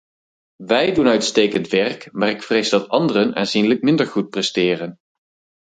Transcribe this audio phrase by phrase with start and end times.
[0.55, 4.99] Wij doen uitstekend werk, maar ik vrees dat anderen aanzienlijk minder goed presteren.